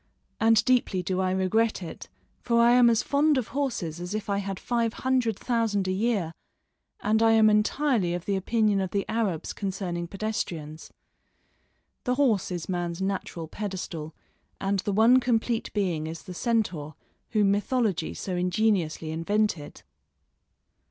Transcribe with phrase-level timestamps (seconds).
[0.39, 2.09] and deeply do I regret it,
[2.41, 5.91] for I am as fond of horses as if I had five hundred thousand a
[5.91, 6.33] year,
[7.01, 10.91] and I am entirely of the opinion of the Arabs concerning pedestrians.
[12.05, 14.15] The horse is man's natural pedestal,
[14.59, 16.95] and the one complete being is the centaur,
[17.29, 19.83] whom mythology so ingeniously invented.